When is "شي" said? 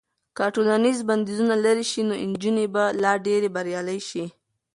1.91-2.01, 4.09-4.23